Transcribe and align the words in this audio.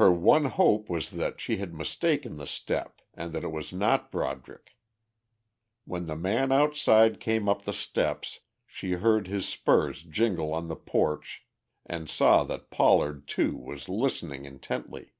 Her 0.00 0.10
one 0.10 0.46
hope 0.46 0.88
was 0.88 1.10
that 1.10 1.38
she 1.38 1.58
had 1.58 1.74
mistaken 1.74 2.36
the 2.36 2.46
step 2.46 3.02
and 3.12 3.30
that 3.34 3.44
it 3.44 3.52
was 3.52 3.74
not 3.74 4.10
Broderick. 4.10 4.74
When 5.84 6.06
the 6.06 6.16
man 6.16 6.50
outside 6.50 7.20
came 7.20 7.46
up 7.46 7.64
the 7.66 7.74
steps, 7.74 8.40
she 8.64 8.92
heard 8.92 9.26
his 9.26 9.46
spurs 9.46 10.02
jingle 10.02 10.54
on 10.54 10.68
the 10.68 10.76
porch 10.76 11.44
and 11.84 12.08
saw 12.08 12.42
that 12.44 12.70
Pollard 12.70 13.26
too 13.28 13.54
was 13.54 13.90
listening 13.90 14.46
intently. 14.46 15.12